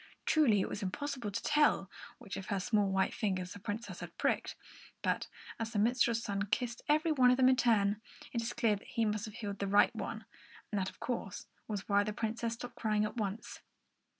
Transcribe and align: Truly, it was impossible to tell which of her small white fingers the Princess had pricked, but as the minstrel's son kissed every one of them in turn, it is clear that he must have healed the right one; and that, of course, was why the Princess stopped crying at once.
Truly, 0.25 0.61
it 0.61 0.67
was 0.67 0.81
impossible 0.81 1.29
to 1.29 1.43
tell 1.43 1.87
which 2.17 2.35
of 2.35 2.47
her 2.47 2.59
small 2.59 2.89
white 2.89 3.13
fingers 3.13 3.53
the 3.53 3.59
Princess 3.59 3.99
had 3.99 4.17
pricked, 4.17 4.55
but 5.03 5.27
as 5.59 5.73
the 5.73 5.77
minstrel's 5.77 6.23
son 6.23 6.47
kissed 6.47 6.81
every 6.89 7.11
one 7.11 7.29
of 7.29 7.37
them 7.37 7.49
in 7.49 7.55
turn, 7.55 8.01
it 8.33 8.41
is 8.41 8.51
clear 8.51 8.75
that 8.75 8.87
he 8.87 9.05
must 9.05 9.25
have 9.25 9.35
healed 9.35 9.59
the 9.59 9.67
right 9.67 9.95
one; 9.95 10.25
and 10.71 10.81
that, 10.81 10.89
of 10.89 10.99
course, 10.99 11.45
was 11.67 11.87
why 11.87 12.03
the 12.03 12.13
Princess 12.13 12.55
stopped 12.55 12.73
crying 12.77 13.05
at 13.05 13.17
once. 13.17 13.61